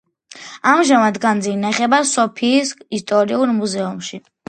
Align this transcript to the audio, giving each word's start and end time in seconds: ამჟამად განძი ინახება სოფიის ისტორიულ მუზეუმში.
ამჟამად 0.71 1.19
განძი 1.27 1.53
ინახება 1.59 2.01
სოფიის 2.15 2.75
ისტორიულ 3.01 3.57
მუზეუმში. 3.63 4.25